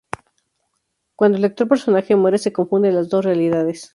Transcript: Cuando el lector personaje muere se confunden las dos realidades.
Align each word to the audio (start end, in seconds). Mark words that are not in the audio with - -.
Cuando 1.15 1.35
el 1.35 1.43
lector 1.43 1.67
personaje 1.67 2.15
muere 2.15 2.39
se 2.39 2.51
confunden 2.51 2.95
las 2.95 3.09
dos 3.09 3.23
realidades. 3.23 3.89